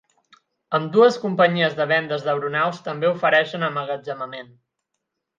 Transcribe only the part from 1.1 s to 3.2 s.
companyies de vendes d'aeronaus també